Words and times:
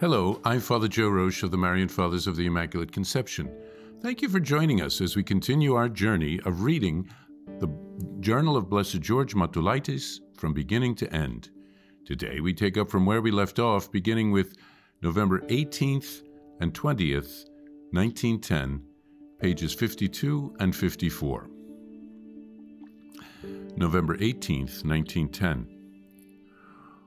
Hello, 0.00 0.40
I'm 0.44 0.58
Father 0.58 0.88
Joe 0.88 1.08
Roesch 1.08 1.44
of 1.44 1.52
the 1.52 1.56
Marian 1.56 1.86
Fathers 1.86 2.26
of 2.26 2.34
the 2.34 2.46
Immaculate 2.46 2.90
Conception. 2.90 3.48
Thank 4.02 4.22
you 4.22 4.28
for 4.28 4.40
joining 4.40 4.82
us 4.82 5.00
as 5.00 5.14
we 5.14 5.22
continue 5.22 5.74
our 5.74 5.88
journey 5.88 6.40
of 6.44 6.62
reading 6.62 7.08
the 7.60 7.68
Journal 8.18 8.56
of 8.56 8.68
Blessed 8.68 9.00
George 9.00 9.36
Matulaitis 9.36 10.18
from 10.36 10.52
beginning 10.52 10.96
to 10.96 11.14
end. 11.14 11.50
Today 12.04 12.40
we 12.40 12.52
take 12.52 12.76
up 12.76 12.90
from 12.90 13.06
where 13.06 13.22
we 13.22 13.30
left 13.30 13.60
off, 13.60 13.92
beginning 13.92 14.32
with 14.32 14.56
November 15.00 15.42
18th 15.42 16.22
and 16.60 16.74
20th, 16.74 17.44
1910, 17.92 18.82
pages 19.40 19.72
52 19.72 20.56
and 20.58 20.74
54. 20.74 21.48
November 23.76 24.16
18th, 24.18 24.84
1910. 24.84 25.68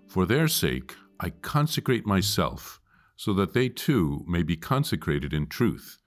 For 0.07 0.25
their 0.25 0.47
sake, 0.47 0.95
I 1.19 1.31
consecrate 1.31 2.05
myself, 2.05 2.79
so 3.15 3.33
that 3.33 3.53
they 3.53 3.69
too 3.69 4.23
may 4.27 4.43
be 4.43 4.55
consecrated 4.55 5.33
in 5.33 5.47
truth. 5.47 5.97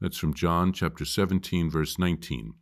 That's 0.00 0.16
from 0.16 0.32
John 0.32 0.72
chapter 0.72 1.04
17, 1.04 1.70
verse 1.70 1.98
19. 1.98 2.54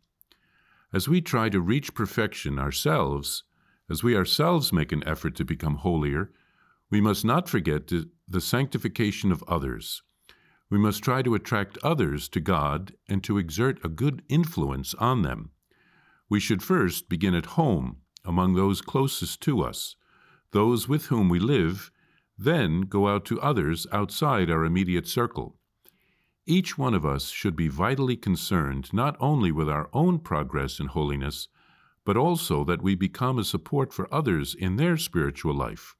As 0.91 1.07
we 1.07 1.21
try 1.21 1.47
to 1.49 1.61
reach 1.61 1.93
perfection 1.93 2.59
ourselves, 2.59 3.43
as 3.89 4.03
we 4.03 4.17
ourselves 4.17 4.73
make 4.73 4.91
an 4.91 5.07
effort 5.07 5.35
to 5.35 5.45
become 5.45 5.75
holier, 5.75 6.31
we 6.89 6.99
must 6.99 7.23
not 7.23 7.47
forget 7.47 7.87
the 7.87 8.41
sanctification 8.41 9.31
of 9.31 9.43
others. 9.47 10.01
We 10.69 10.77
must 10.77 11.03
try 11.03 11.21
to 11.21 11.35
attract 11.35 11.77
others 11.83 12.27
to 12.29 12.39
God 12.39 12.93
and 13.07 13.23
to 13.23 13.37
exert 13.37 13.83
a 13.85 13.89
good 13.89 14.21
influence 14.27 14.93
on 14.95 15.21
them. 15.21 15.51
We 16.27 16.39
should 16.39 16.61
first 16.61 17.07
begin 17.07 17.33
at 17.35 17.57
home, 17.57 18.01
among 18.25 18.55
those 18.55 18.81
closest 18.81 19.41
to 19.41 19.61
us 19.61 19.95
those 20.51 20.87
with 20.87 21.07
whom 21.07 21.29
we 21.29 21.39
live, 21.39 21.91
then 22.37 22.81
go 22.81 23.07
out 23.07 23.25
to 23.25 23.41
others 23.41 23.85
outside 23.91 24.49
our 24.49 24.63
immediate 24.63 25.07
circle. 25.07 25.57
Each 26.45 26.77
one 26.77 26.93
of 26.93 27.05
us 27.05 27.29
should 27.29 27.55
be 27.55 27.67
vitally 27.67 28.15
concerned 28.15 28.91
not 28.93 29.15
only 29.19 29.51
with 29.51 29.69
our 29.69 29.89
own 29.93 30.19
progress 30.19 30.79
in 30.79 30.87
holiness, 30.87 31.47
but 32.05 32.17
also 32.17 32.63
that 32.63 32.81
we 32.81 32.95
become 32.95 33.37
a 33.37 33.43
support 33.43 33.93
for 33.93 34.11
others 34.11 34.55
in 34.55 34.77
their 34.77 34.97
spiritual 34.97 35.53
life, 35.53 35.95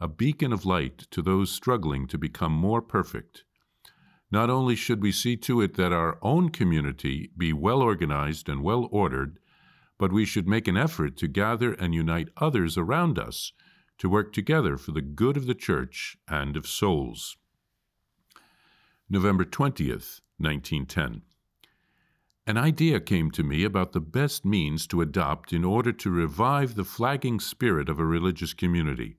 a 0.00 0.08
beacon 0.08 0.52
of 0.52 0.66
light 0.66 0.98
to 1.10 1.22
those 1.22 1.50
struggling 1.50 2.06
to 2.08 2.18
become 2.18 2.52
more 2.52 2.82
perfect. 2.82 3.44
Not 4.30 4.50
only 4.50 4.76
should 4.76 5.00
we 5.00 5.12
see 5.12 5.36
to 5.38 5.62
it 5.62 5.74
that 5.76 5.92
our 5.92 6.18
own 6.20 6.50
community 6.50 7.30
be 7.38 7.54
well 7.54 7.80
organized 7.80 8.48
and 8.48 8.62
well 8.62 8.88
ordered, 8.90 9.38
but 9.96 10.12
we 10.12 10.26
should 10.26 10.46
make 10.46 10.68
an 10.68 10.76
effort 10.76 11.16
to 11.16 11.28
gather 11.28 11.72
and 11.72 11.94
unite 11.94 12.28
others 12.36 12.76
around 12.76 13.18
us 13.18 13.52
to 13.98 14.08
work 14.08 14.32
together 14.32 14.76
for 14.76 14.92
the 14.92 15.02
good 15.02 15.36
of 15.36 15.46
the 15.46 15.54
Church 15.54 16.16
and 16.28 16.56
of 16.56 16.66
souls. 16.66 17.36
November 19.10 19.44
20th, 19.44 20.20
1910. 20.38 21.22
An 22.46 22.56
idea 22.56 23.00
came 23.00 23.30
to 23.32 23.42
me 23.42 23.64
about 23.64 23.92
the 23.92 24.00
best 24.00 24.44
means 24.44 24.86
to 24.86 25.02
adopt 25.02 25.52
in 25.52 25.64
order 25.64 25.92
to 25.92 26.10
revive 26.10 26.74
the 26.74 26.84
flagging 26.84 27.40
spirit 27.40 27.90
of 27.90 27.98
a 27.98 28.06
religious 28.06 28.54
community. 28.54 29.16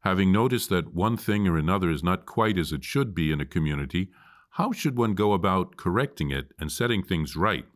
Having 0.00 0.32
noticed 0.32 0.68
that 0.70 0.94
one 0.94 1.16
thing 1.16 1.46
or 1.46 1.56
another 1.56 1.90
is 1.90 2.02
not 2.02 2.26
quite 2.26 2.58
as 2.58 2.72
it 2.72 2.84
should 2.84 3.14
be 3.14 3.32
in 3.32 3.40
a 3.40 3.46
community, 3.46 4.10
how 4.50 4.72
should 4.72 4.98
one 4.98 5.14
go 5.14 5.32
about 5.32 5.76
correcting 5.76 6.30
it 6.30 6.52
and 6.58 6.72
setting 6.72 7.02
things 7.02 7.36
right? 7.36 7.66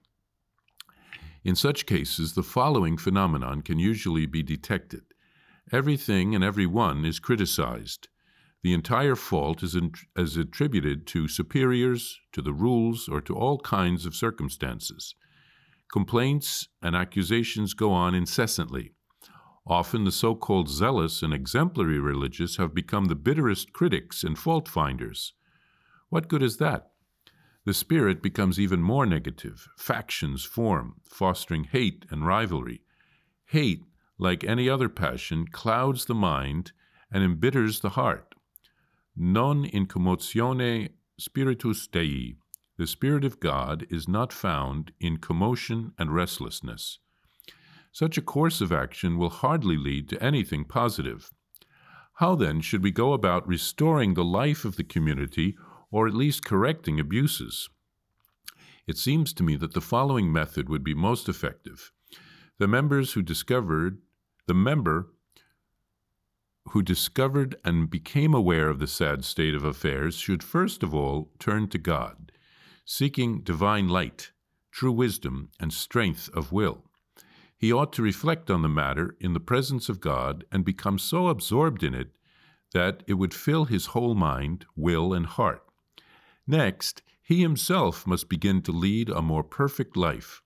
In 1.45 1.55
such 1.55 1.87
cases, 1.87 2.35
the 2.35 2.43
following 2.43 2.97
phenomenon 2.97 3.63
can 3.63 3.79
usually 3.79 4.27
be 4.27 4.43
detected. 4.43 5.03
Everything 5.73 6.35
and 6.35 6.45
everyone 6.45 7.05
is 7.05 7.19
criticized. 7.19 8.09
The 8.63 8.75
entire 8.75 9.17
fault 9.17 9.63
is, 9.63 9.75
in, 9.75 9.93
is 10.17 10.37
attributed 10.37 11.07
to 11.09 11.29
superiors, 11.29 12.19
to 12.33 12.43
the 12.43 12.53
rules, 12.53 13.09
or 13.09 13.21
to 13.23 13.35
all 13.35 13.59
kinds 13.59 14.07
of 14.07 14.15
circumstances. 14.15 15.15
Complaints 15.93 16.69
and 16.83 16.95
accusations 16.95 17.75
go 17.75 17.93
on 17.93 18.15
incessantly. 18.15 18.93
Often 19.67 20.05
the 20.05 20.13
so 20.13 20.35
called 20.35 20.69
zealous 20.69 21.23
and 21.23 21.33
exemplary 21.33 21.99
religious 21.99 22.57
have 22.57 22.75
become 22.75 23.07
the 23.07 23.15
bitterest 23.15 23.73
critics 23.73 24.23
and 24.23 24.39
fault 24.39 24.69
finders. 24.69 25.33
What 26.11 26.29
good 26.29 26.43
is 26.43 26.59
that? 26.59 26.91
The 27.65 27.73
spirit 27.73 28.23
becomes 28.23 28.61
even 28.61 28.83
more 28.83 29.07
negative. 29.07 29.69
Factions 29.79 30.45
form, 30.45 30.97
fostering 31.09 31.65
hate 31.65 32.05
and 32.11 32.27
rivalry. 32.27 32.83
Hate 33.47 33.85
like 34.19 34.45
any 34.45 34.69
other 34.69 34.89
passion, 34.89 35.47
clouds 35.47 36.05
the 36.05 36.15
mind 36.15 36.73
and 37.11 37.25
embitters 37.25 37.81
the 37.81 37.91
heart. 37.91 38.35
Non 39.17 39.65
in 39.65 39.87
commotione 39.87 40.91
spiritus 41.19 41.87
Dei. 41.87 42.37
The 42.77 42.87
Spirit 42.87 43.25
of 43.25 43.39
God 43.39 43.87
is 43.89 44.09
not 44.09 44.33
found 44.33 44.93
in 44.99 45.19
commotion 45.19 45.93
and 45.99 46.13
restlessness. 46.13 46.99
Such 47.93 48.19
a 48.19 48.23
course 48.23 48.61
of 48.61 48.73
action 48.73 49.17
will 49.17 49.31
hardly 49.31 49.77
lead 49.77 50.09
to 50.09 50.21
anything 50.21 50.65
positive. 50.65 51.31
How 52.15 52.35
then 52.35 52.61
should 52.61 52.83
we 52.83 52.91
go 52.91 53.13
about 53.13 53.47
restoring 53.47 54.15
the 54.15 54.25
life 54.25 54.65
of 54.65 54.75
the 54.75 54.83
community 54.83 55.57
or 55.93 56.09
at 56.09 56.15
least 56.15 56.45
correcting 56.45 56.99
abuses? 56.99 57.69
It 58.87 58.99
seems 58.99 59.33
to 59.35 59.45
me 59.45 59.55
that 59.57 59.75
the 59.75 59.81
following 59.81 60.33
method 60.33 60.69
would 60.69 60.83
be 60.83 60.95
most 60.95 61.29
effective. 61.29 61.93
The 62.59 62.69
members 62.69 63.13
who 63.13 63.23
discovered 63.23 63.99
the 64.47 64.55
member 64.55 65.09
who 66.69 66.83
discovered 66.83 67.57
and 67.65 67.91
became 67.91 68.35
aware 68.35 68.69
of 68.69 68.79
the 68.79 68.87
sad 68.87 69.25
state 69.25 69.55
of 69.55 69.65
affairs 69.65 70.17
should 70.17 70.43
first 70.43 70.83
of 70.83 70.95
all 70.95 71.31
turn 71.39 71.69
to 71.69 71.79
God, 71.79 72.33
seeking 72.85 73.41
divine 73.41 73.89
light, 73.89 74.33
true 74.71 74.93
wisdom, 74.93 75.51
and 75.61 75.73
strength 75.73 76.31
of 76.35 76.53
will. 76.53 76.85
He 77.57 77.73
ought 77.73 77.93
to 77.95 78.03
reflect 78.03 78.51
on 78.51 78.63
the 78.63 78.69
matter 78.69 79.17
in 79.21 79.33
the 79.33 79.41
presence 79.41 79.89
of 79.89 80.01
God 80.01 80.45
and 80.51 80.65
become 80.65 80.99
so 80.99 81.29
absorbed 81.29 81.83
in 81.83 81.95
it 81.95 82.11
that 82.73 83.03
it 83.07 83.15
would 83.15 83.33
fill 83.33 83.67
his 83.67 83.87
whole 83.87 84.15
mind, 84.15 84.67
will, 84.75 85.13
and 85.15 85.27
heart. 85.27 85.63
Next, 86.47 87.03
he 87.23 87.41
himself 87.41 88.07
must 88.07 88.29
begin 88.29 88.63
to 88.63 88.73
lead 88.73 89.09
a 89.09 89.23
more 89.23 89.45
perfect 89.45 89.97
life, 89.97 90.43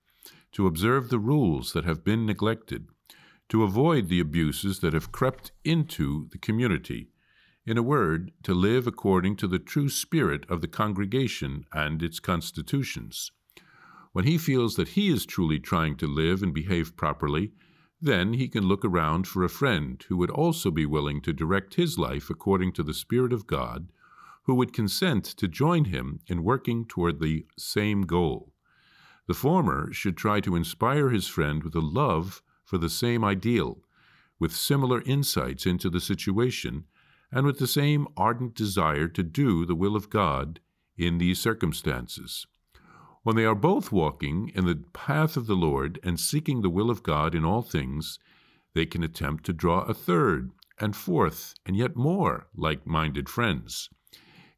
to 0.52 0.66
observe 0.66 1.08
the 1.08 1.18
rules 1.18 1.72
that 1.72 1.84
have 1.84 2.04
been 2.04 2.26
neglected, 2.26 2.88
to 3.48 3.62
avoid 3.62 4.08
the 4.08 4.20
abuses 4.20 4.80
that 4.80 4.92
have 4.92 5.12
crept 5.12 5.52
into 5.64 6.28
the 6.30 6.38
community. 6.38 7.08
In 7.66 7.76
a 7.76 7.82
word, 7.82 8.32
to 8.44 8.54
live 8.54 8.86
according 8.86 9.36
to 9.36 9.46
the 9.46 9.58
true 9.58 9.88
spirit 9.88 10.44
of 10.48 10.60
the 10.60 10.68
congregation 10.68 11.66
and 11.72 12.02
its 12.02 12.18
constitutions. 12.20 13.30
When 14.12 14.24
he 14.24 14.38
feels 14.38 14.76
that 14.76 14.88
he 14.88 15.08
is 15.08 15.26
truly 15.26 15.60
trying 15.60 15.96
to 15.98 16.06
live 16.06 16.42
and 16.42 16.54
behave 16.54 16.96
properly, 16.96 17.52
then 18.00 18.34
he 18.34 18.48
can 18.48 18.66
look 18.66 18.84
around 18.84 19.26
for 19.26 19.44
a 19.44 19.48
friend 19.48 20.02
who 20.08 20.16
would 20.16 20.30
also 20.30 20.70
be 20.70 20.86
willing 20.86 21.20
to 21.22 21.32
direct 21.32 21.74
his 21.74 21.98
life 21.98 22.30
according 22.30 22.72
to 22.72 22.82
the 22.82 22.94
Spirit 22.94 23.32
of 23.32 23.46
God, 23.46 23.88
who 24.44 24.54
would 24.54 24.72
consent 24.72 25.24
to 25.24 25.46
join 25.48 25.86
him 25.86 26.20
in 26.26 26.42
working 26.42 26.86
toward 26.86 27.20
the 27.20 27.46
same 27.58 28.02
goal. 28.02 28.52
The 29.28 29.34
former 29.34 29.92
should 29.92 30.16
try 30.16 30.40
to 30.40 30.56
inspire 30.56 31.10
his 31.10 31.28
friend 31.28 31.62
with 31.62 31.74
a 31.74 31.80
love 31.80 32.42
for 32.64 32.78
the 32.78 32.88
same 32.88 33.22
ideal, 33.22 33.84
with 34.38 34.56
similar 34.56 35.02
insights 35.02 35.66
into 35.66 35.90
the 35.90 36.00
situation, 36.00 36.86
and 37.30 37.44
with 37.44 37.58
the 37.58 37.66
same 37.66 38.08
ardent 38.16 38.54
desire 38.54 39.06
to 39.08 39.22
do 39.22 39.66
the 39.66 39.74
will 39.74 39.94
of 39.94 40.08
God 40.08 40.60
in 40.96 41.18
these 41.18 41.38
circumstances. 41.38 42.46
When 43.22 43.36
they 43.36 43.44
are 43.44 43.54
both 43.54 43.92
walking 43.92 44.50
in 44.54 44.64
the 44.64 44.82
path 44.94 45.36
of 45.36 45.46
the 45.46 45.56
Lord 45.56 46.00
and 46.02 46.18
seeking 46.18 46.62
the 46.62 46.70
will 46.70 46.88
of 46.88 47.02
God 47.02 47.34
in 47.34 47.44
all 47.44 47.60
things, 47.60 48.18
they 48.72 48.86
can 48.86 49.02
attempt 49.02 49.44
to 49.44 49.52
draw 49.52 49.80
a 49.80 49.92
third 49.92 50.52
and 50.78 50.96
fourth 50.96 51.54
and 51.66 51.76
yet 51.76 51.96
more 51.96 52.46
like 52.56 52.86
minded 52.86 53.28
friends. 53.28 53.90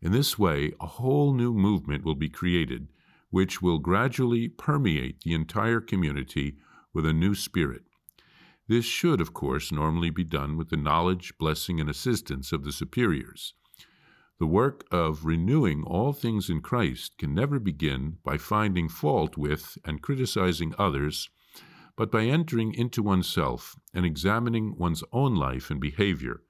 In 0.01 0.13
this 0.13 0.39
way, 0.39 0.73
a 0.81 0.87
whole 0.87 1.35
new 1.35 1.53
movement 1.53 2.05
will 2.05 2.15
be 2.15 2.29
created, 2.29 2.87
which 3.31 3.63
will 3.63 3.79
gradually 3.79 4.49
permeate 4.49 5.21
the 5.23 5.33
entire 5.33 5.81
community 5.81 6.57
with 6.93 7.07
a 7.07 7.13
new 7.13 7.35
spirit. 7.35 7.85
This 8.69 8.85
should, 8.85 9.21
of 9.21 9.33
course, 9.35 9.73
normally 9.73 10.11
be 10.11 10.25
done 10.25 10.57
with 10.57 10.69
the 10.69 10.77
knowledge, 10.77 11.37
blessing, 11.39 11.81
and 11.81 11.91
assistance 11.91 12.53
of 12.53 12.65
the 12.65 12.73
superiors. 12.73 13.55
The 14.39 14.47
work 14.47 14.85
of 14.91 15.25
renewing 15.25 15.83
all 15.83 16.13
things 16.13 16.49
in 16.49 16.61
Christ 16.61 17.19
can 17.19 17.35
never 17.35 17.59
begin 17.59 18.19
by 18.25 18.39
finding 18.39 18.89
fault 18.89 19.37
with 19.37 19.77
and 19.85 20.01
criticizing 20.01 20.73
others, 20.79 21.29
but 21.97 22.11
by 22.11 22.25
entering 22.25 22.73
into 22.73 23.03
oneself 23.03 23.77
and 23.93 24.07
examining 24.07 24.77
one's 24.79 25.05
own 25.13 25.35
life 25.35 25.71
and 25.71 25.81
behavior, 25.81 26.43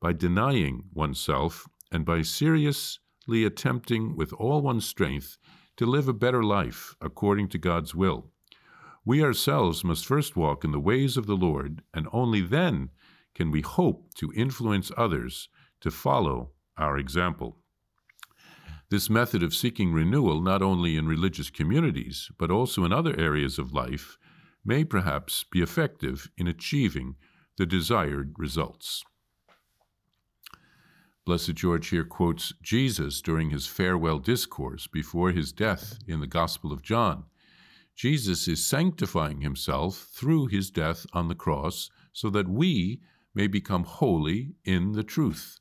by 0.00 0.12
denying 0.12 0.84
oneself, 0.94 1.66
and 1.92 2.04
by 2.04 2.22
seriously 2.22 3.44
attempting 3.44 4.16
with 4.16 4.32
all 4.32 4.62
one's 4.62 4.86
strength 4.86 5.36
to 5.76 5.86
live 5.86 6.08
a 6.08 6.12
better 6.12 6.42
life 6.42 6.94
according 7.00 7.48
to 7.48 7.58
God's 7.58 7.94
will. 7.94 8.30
We 9.04 9.22
ourselves 9.22 9.84
must 9.84 10.06
first 10.06 10.36
walk 10.36 10.64
in 10.64 10.72
the 10.72 10.80
ways 10.80 11.16
of 11.16 11.26
the 11.26 11.36
Lord, 11.36 11.82
and 11.94 12.08
only 12.12 12.40
then 12.40 12.90
can 13.34 13.50
we 13.50 13.60
hope 13.60 14.14
to 14.14 14.32
influence 14.34 14.90
others 14.96 15.48
to 15.80 15.90
follow 15.90 16.50
our 16.76 16.98
example. 16.98 17.58
This 18.88 19.10
method 19.10 19.42
of 19.42 19.54
seeking 19.54 19.92
renewal, 19.92 20.40
not 20.40 20.62
only 20.62 20.96
in 20.96 21.06
religious 21.06 21.50
communities, 21.50 22.30
but 22.38 22.50
also 22.50 22.84
in 22.84 22.92
other 22.92 23.18
areas 23.18 23.58
of 23.58 23.72
life, 23.72 24.16
may 24.64 24.84
perhaps 24.84 25.44
be 25.44 25.60
effective 25.60 26.30
in 26.36 26.46
achieving 26.46 27.16
the 27.56 27.66
desired 27.66 28.34
results. 28.38 29.04
Blessed 31.26 31.56
George 31.56 31.88
here 31.88 32.04
quotes 32.04 32.52
Jesus 32.62 33.20
during 33.20 33.50
his 33.50 33.66
farewell 33.66 34.20
discourse 34.20 34.86
before 34.86 35.32
his 35.32 35.50
death 35.50 35.98
in 36.06 36.20
the 36.20 36.26
Gospel 36.28 36.72
of 36.72 36.82
John. 36.82 37.24
Jesus 37.96 38.46
is 38.46 38.64
sanctifying 38.64 39.40
himself 39.40 40.06
through 40.12 40.46
his 40.46 40.70
death 40.70 41.04
on 41.12 41.26
the 41.26 41.34
cross 41.34 41.90
so 42.12 42.30
that 42.30 42.48
we 42.48 43.00
may 43.34 43.48
become 43.48 43.82
holy 43.82 44.54
in 44.64 44.92
the 44.92 45.02
truth. 45.02 45.58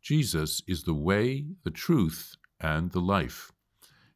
Jesus 0.00 0.62
is 0.66 0.84
the 0.84 0.94
way, 0.94 1.44
the 1.62 1.70
truth, 1.70 2.34
and 2.58 2.90
the 2.92 3.00
life. 3.00 3.52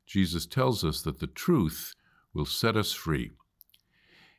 Jesus 0.07 0.47
tells 0.47 0.83
us 0.83 1.03
that 1.03 1.19
the 1.19 1.27
truth 1.27 1.95
will 2.33 2.47
set 2.47 2.75
us 2.75 2.95
free. 2.95 3.33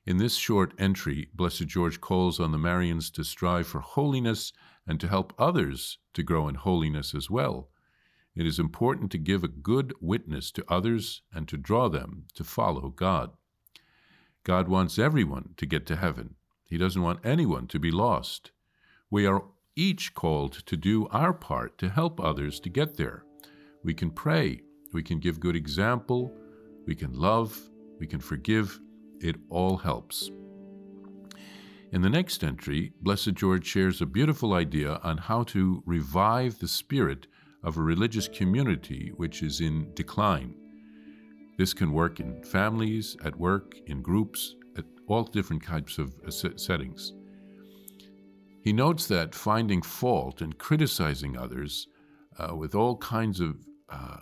In 0.07 0.17
this 0.17 0.37
short 0.37 0.73
entry, 0.79 1.29
Blessed 1.35 1.67
George 1.67 2.01
calls 2.01 2.39
on 2.39 2.51
the 2.51 2.57
Marians 2.57 3.13
to 3.13 3.23
strive 3.23 3.67
for 3.67 3.81
holiness 3.81 4.51
and 4.87 4.99
to 4.99 5.07
help 5.07 5.33
others 5.37 5.97
to 6.13 6.23
grow 6.23 6.47
in 6.47 6.55
holiness 6.55 7.13
as 7.13 7.29
well. 7.29 7.69
It 8.35 8.45
is 8.45 8.59
important 8.59 9.11
to 9.11 9.17
give 9.17 9.43
a 9.43 9.49
good 9.49 9.93
witness 9.99 10.51
to 10.51 10.65
others 10.67 11.21
and 11.33 11.47
to 11.49 11.57
draw 11.57 11.89
them 11.89 12.25
to 12.35 12.43
follow 12.43 12.89
God. 12.89 13.31
God 14.43 14.67
wants 14.67 14.97
everyone 14.97 15.53
to 15.57 15.65
get 15.65 15.85
to 15.87 15.95
heaven. 15.95 16.35
He 16.63 16.77
doesn't 16.77 17.01
want 17.01 17.25
anyone 17.25 17.67
to 17.67 17.79
be 17.79 17.91
lost. 17.91 18.51
We 19.09 19.25
are 19.25 19.43
each 19.75 20.13
called 20.15 20.53
to 20.65 20.77
do 20.77 21.07
our 21.09 21.33
part 21.33 21.77
to 21.79 21.89
help 21.89 22.19
others 22.19 22.59
to 22.61 22.69
get 22.69 22.97
there. 22.97 23.23
We 23.83 23.93
can 23.93 24.11
pray, 24.11 24.61
we 24.93 25.03
can 25.03 25.19
give 25.19 25.39
good 25.39 25.55
example, 25.55 26.33
we 26.85 26.95
can 26.95 27.13
love, 27.13 27.69
we 27.99 28.07
can 28.07 28.19
forgive. 28.19 28.79
It 29.19 29.35
all 29.49 29.77
helps. 29.77 30.31
In 31.91 32.01
the 32.01 32.09
next 32.09 32.41
entry, 32.41 32.93
Blessed 33.01 33.33
George 33.33 33.65
shares 33.65 34.01
a 34.01 34.05
beautiful 34.05 34.53
idea 34.53 35.01
on 35.03 35.17
how 35.17 35.43
to 35.43 35.83
revive 35.85 36.57
the 36.57 36.67
spirit 36.67 37.27
of 37.63 37.77
a 37.77 37.81
religious 37.81 38.29
community 38.29 39.11
which 39.17 39.43
is 39.43 39.59
in 39.59 39.93
decline. 39.93 40.55
This 41.57 41.73
can 41.73 41.91
work 41.91 42.21
in 42.21 42.41
families, 42.43 43.17
at 43.25 43.35
work, 43.35 43.75
in 43.87 44.01
groups, 44.01 44.55
at 44.77 44.85
all 45.07 45.25
different 45.25 45.65
types 45.65 45.97
of 45.97 46.15
uh, 46.25 46.31
settings. 46.31 47.11
He 48.63 48.71
notes 48.71 49.07
that 49.07 49.35
finding 49.35 49.81
fault 49.81 50.41
and 50.41 50.57
criticizing 50.57 51.37
others 51.37 51.87
uh, 52.39 52.55
with 52.55 52.73
all 52.73 52.95
kinds 52.97 53.41
of 53.41 53.57
uh, 53.89 54.17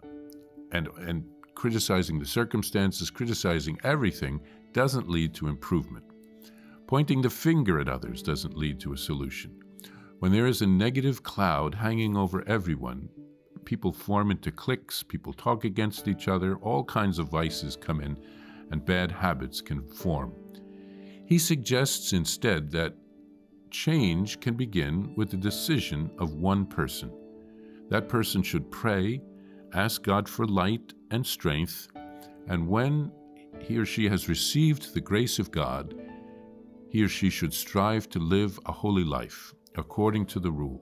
and 0.71 0.87
and 1.01 1.23
criticizing 1.53 2.17
the 2.17 2.25
circumstances, 2.25 3.11
criticizing 3.11 3.77
everything 3.83 4.39
doesn't 4.73 5.09
lead 5.09 5.35
to 5.35 5.47
improvement. 5.47 6.08
Pointing 6.89 7.21
the 7.21 7.29
finger 7.29 7.79
at 7.79 7.87
others 7.87 8.23
doesn't 8.23 8.57
lead 8.57 8.79
to 8.79 8.93
a 8.93 8.97
solution. 8.97 9.61
When 10.17 10.31
there 10.31 10.47
is 10.47 10.63
a 10.63 10.65
negative 10.65 11.21
cloud 11.21 11.75
hanging 11.75 12.17
over 12.17 12.43
everyone, 12.47 13.09
people 13.63 13.93
form 13.93 14.31
into 14.31 14.51
cliques, 14.51 15.03
people 15.03 15.31
talk 15.31 15.65
against 15.65 16.07
each 16.07 16.27
other, 16.27 16.55
all 16.55 16.83
kinds 16.83 17.19
of 17.19 17.29
vices 17.29 17.75
come 17.75 18.01
in, 18.01 18.17
and 18.71 18.83
bad 18.83 19.11
habits 19.11 19.61
can 19.61 19.83
form. 19.83 20.33
He 21.27 21.37
suggests 21.37 22.13
instead 22.13 22.71
that 22.71 22.95
change 23.69 24.39
can 24.39 24.55
begin 24.55 25.13
with 25.15 25.29
the 25.29 25.37
decision 25.37 26.09
of 26.17 26.33
one 26.33 26.65
person. 26.65 27.11
That 27.89 28.09
person 28.09 28.41
should 28.41 28.71
pray 28.71 29.21
ask 29.75 30.01
God 30.01 30.27
for 30.27 30.47
light 30.47 30.95
and 31.11 31.23
strength, 31.23 31.87
and 32.47 32.67
when 32.67 33.11
he 33.59 33.77
or 33.77 33.85
she 33.85 34.09
has 34.09 34.27
received 34.27 34.95
the 34.95 35.01
grace 35.01 35.37
of 35.37 35.51
God, 35.51 35.93
he 36.89 37.03
or 37.03 37.07
she 37.07 37.29
should 37.29 37.53
strive 37.53 38.09
to 38.09 38.19
live 38.19 38.59
a 38.65 38.71
holy 38.71 39.03
life 39.03 39.53
according 39.77 40.25
to 40.25 40.39
the 40.39 40.51
rule. 40.51 40.81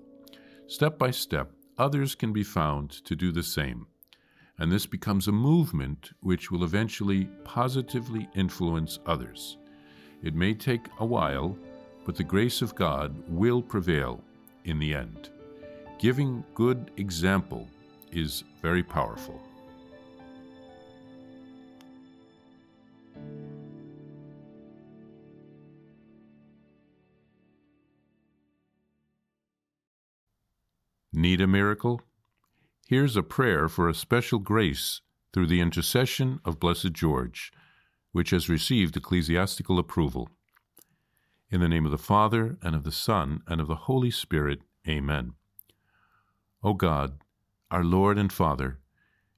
Step 0.68 0.98
by 0.98 1.12
step, 1.12 1.52
others 1.78 2.16
can 2.16 2.34
be 2.34 2.44
found 2.44 2.90
to 2.90 3.16
do 3.16 3.32
the 3.32 3.44
same, 3.44 3.86
and 4.58 4.72
this 4.72 4.86
becomes 4.86 5.28
a 5.28 5.32
movement 5.32 6.12
which 6.22 6.50
will 6.50 6.64
eventually 6.64 7.26
positively 7.44 8.28
influence 8.36 9.00
others. 9.06 9.58
It 10.24 10.34
may 10.34 10.54
take 10.54 10.88
a 11.00 11.06
while, 11.06 11.58
but 12.06 12.16
the 12.16 12.24
grace 12.24 12.62
of 12.62 12.74
God 12.74 13.16
will 13.28 13.62
prevail 13.62 14.24
in 14.66 14.80
the 14.80 14.96
end. 14.96 15.30
Giving 16.00 16.44
good 16.56 16.92
example 16.98 17.68
is 18.12 18.44
very 18.62 18.84
powerful. 18.84 19.42
Need 31.18 31.42
a 31.42 31.48
miracle? 31.48 32.00
Here's 32.88 33.16
a 33.16 33.24
prayer 33.24 33.68
for 33.68 33.90
a 33.90 33.96
special 33.96 34.38
grace 34.38 35.02
through 35.34 35.48
the 35.48 35.62
intercession 35.62 36.40
of 36.46 36.60
Blessed 36.60 36.94
George, 36.94 37.52
which 38.12 38.30
has 38.30 38.50
received 38.50 38.96
ecclesiastical 38.96 39.80
approval. 39.80 40.30
In 41.50 41.60
the 41.60 41.68
name 41.68 41.86
of 41.86 41.92
the 41.92 41.98
Father, 41.98 42.60
and 42.62 42.76
of 42.76 42.84
the 42.84 42.92
Son, 42.92 43.42
and 43.48 43.60
of 43.60 43.68
the 43.68 43.88
Holy 43.90 44.12
Spirit, 44.12 44.62
Amen. 44.88 45.34
O 46.64 46.76
God, 46.76 47.18
our 47.72 47.84
Lord 47.84 48.20
and 48.20 48.32
Father, 48.32 48.78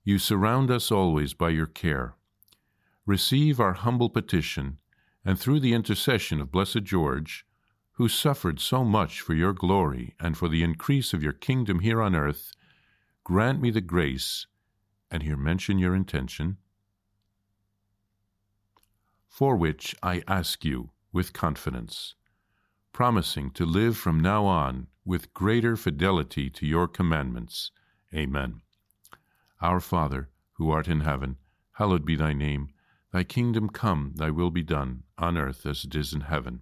you 0.04 0.20
surround 0.20 0.70
us 0.70 0.92
always 0.92 1.34
by 1.34 1.48
your 1.48 1.66
care. 1.66 2.14
Receive 3.06 3.58
our 3.58 3.72
humble 3.72 4.10
petition, 4.10 4.80
and 5.24 5.40
through 5.40 5.62
the 5.62 5.74
intercession 5.74 6.42
of 6.42 6.52
Blessed 6.52 6.84
George, 6.84 7.46
who 8.00 8.08
suffered 8.08 8.62
so 8.62 8.86
much 8.86 9.20
for 9.20 9.34
your 9.34 9.52
glory 9.52 10.16
and 10.22 10.38
for 10.38 10.48
the 10.48 10.64
increase 10.64 11.12
of 11.12 11.22
your 11.22 11.34
kingdom 11.34 11.82
here 11.82 12.02
on 12.02 12.16
earth, 12.16 12.54
grant 13.26 13.62
me 13.62 13.70
the 13.70 13.82
grace, 13.82 14.48
and 15.12 15.22
here 15.22 15.36
mention 15.36 15.78
your 15.78 15.94
intention, 15.94 16.56
for 19.28 19.58
which 19.58 19.94
I 20.02 20.24
ask 20.30 20.64
you 20.64 20.92
with 21.12 21.34
confidence, 21.34 22.16
promising 22.94 23.52
to 23.52 23.66
live 23.66 23.98
from 23.98 24.22
now 24.22 24.46
on 24.46 24.88
with 25.04 25.34
greater 25.34 25.76
fidelity 25.76 26.50
to 26.52 26.66
your 26.66 26.88
commandments 26.88 27.72
Amen. 28.16 28.62
Our 29.60 29.82
Father, 29.82 30.30
who 30.54 30.72
art 30.72 30.88
in 30.88 31.02
heaven, 31.02 31.36
hallowed 31.74 32.06
be 32.06 32.16
thy 32.16 32.32
name. 32.32 32.70
Thy 33.12 33.26
kingdom 33.26 33.68
come, 33.68 34.14
thy 34.16 34.30
will 34.30 34.52
be 34.52 34.64
done, 34.64 35.04
on 35.18 35.38
earth 35.38 35.66
as 35.66 35.84
it 35.84 35.94
is 35.96 36.14
in 36.14 36.22
heaven. 36.22 36.62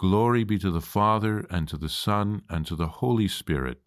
Glory 0.00 0.44
be 0.44 0.58
to 0.58 0.70
the 0.70 0.80
Father, 0.80 1.46
and 1.50 1.68
to 1.68 1.76
the 1.76 1.90
Son, 1.90 2.40
and 2.48 2.66
to 2.66 2.74
the 2.74 2.86
Holy 2.86 3.28
Spirit, 3.28 3.82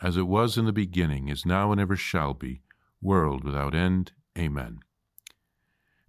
as 0.00 0.16
it 0.16 0.28
was 0.28 0.56
in 0.56 0.66
the 0.66 0.72
beginning, 0.72 1.26
is 1.26 1.44
now, 1.44 1.72
and 1.72 1.80
ever 1.80 1.96
shall 1.96 2.32
be, 2.32 2.62
world 3.02 3.42
without 3.42 3.74
end. 3.74 4.12
Amen. 4.38 4.78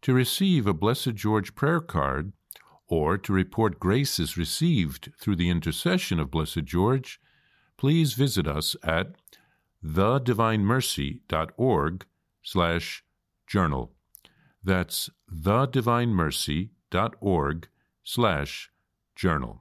To 0.04 0.14
receive 0.14 0.68
a 0.68 0.74
Blessed 0.76 1.16
George 1.16 1.56
prayer 1.56 1.80
card, 1.80 2.32
or 2.88 3.18
to 3.18 3.34
report 3.34 3.80
graces 3.80 4.38
received 4.38 5.12
through 5.20 5.38
the 5.38 5.50
intercession 5.50 6.20
of 6.20 6.30
Blessed 6.30 6.66
George, 6.66 7.20
please 7.76 8.14
visit 8.14 8.46
us 8.46 8.76
at 8.84 9.16
thedivinemercy.org 9.84 12.06
slash 12.44 13.04
journal. 13.48 13.94
That's 14.64 15.10
thedivinemercy.org 15.34 17.68
slash 18.04 18.72
journal. 19.20 19.60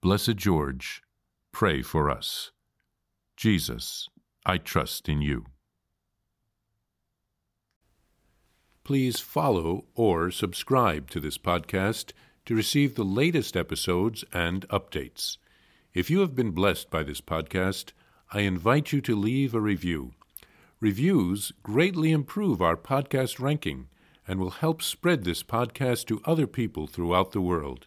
Blessed 0.00 0.36
George, 0.36 1.02
pray 1.52 1.82
for 1.82 2.08
us. 2.10 2.52
Jesus, 3.36 4.08
I 4.46 4.56
trust 4.56 5.10
in 5.10 5.20
you. 5.20 5.44
Please 8.82 9.20
follow 9.20 9.84
or 9.94 10.30
subscribe 10.30 11.10
to 11.10 11.20
this 11.20 11.36
podcast 11.36 12.12
to 12.46 12.54
receive 12.54 12.94
the 12.94 13.04
latest 13.04 13.54
episodes 13.58 14.24
and 14.32 14.66
updates. 14.70 15.36
If 15.92 16.08
you 16.08 16.20
have 16.20 16.34
been 16.34 16.52
blessed 16.52 16.88
by 16.88 17.02
this 17.02 17.20
podcast, 17.20 17.92
I 18.32 18.40
invite 18.40 18.90
you 18.90 19.02
to 19.02 19.14
leave 19.14 19.54
a 19.54 19.60
review. 19.60 20.12
Reviews 20.80 21.52
greatly 21.62 22.12
improve 22.12 22.62
our 22.62 22.78
podcast 22.78 23.38
ranking 23.38 23.88
and 24.26 24.40
will 24.40 24.64
help 24.64 24.80
spread 24.80 25.24
this 25.24 25.42
podcast 25.42 26.06
to 26.06 26.22
other 26.24 26.46
people 26.46 26.86
throughout 26.86 27.32
the 27.32 27.42
world. 27.42 27.86